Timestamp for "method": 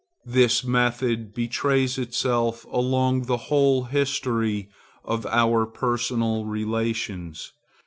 0.63-1.31